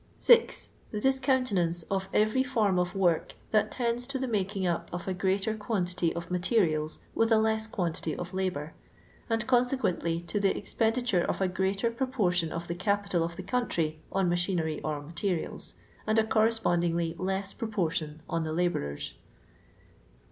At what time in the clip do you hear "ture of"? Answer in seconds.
11.05-11.39